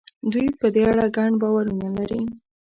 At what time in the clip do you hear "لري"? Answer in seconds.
1.97-2.21